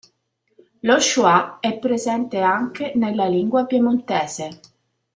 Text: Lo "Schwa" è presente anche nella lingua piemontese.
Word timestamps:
Lo 0.79 0.99
"Schwa" 0.99 1.59
è 1.59 1.77
presente 1.77 2.39
anche 2.41 2.93
nella 2.95 3.27
lingua 3.27 3.65
piemontese. 3.67 4.59